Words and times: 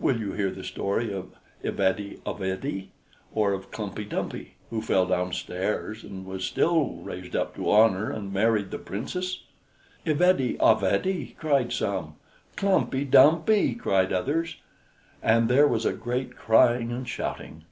Will 0.00 0.18
you 0.18 0.32
hear 0.32 0.50
the 0.50 0.64
story 0.64 1.12
of 1.12 1.34
Ivede 1.62 2.22
Avede, 2.24 2.88
or 3.34 3.52
of 3.52 3.70
Klumpey 3.70 4.08
Dumpey, 4.08 4.52
who 4.70 4.80
fell 4.80 5.04
downstairs, 5.04 6.02
and 6.02 6.26
still 6.40 6.82
was 6.86 7.04
raised 7.06 7.36
up 7.36 7.54
to 7.56 7.70
honor 7.70 8.10
and 8.10 8.32
married 8.32 8.70
the 8.70 8.78
Princess?" 8.78 9.42
"Ivede 10.06 10.56
Avede!" 10.60 11.36
cried 11.36 11.74
some, 11.74 12.14
"Klumpey 12.56 13.04
Dumpey!" 13.04 13.74
cried 13.78 14.14
others, 14.14 14.56
and 15.22 15.46
there 15.46 15.68
was 15.68 15.84
a 15.84 15.92
great 15.92 16.36
crying 16.36 16.90
and 16.90 17.06
shouting. 17.06 17.64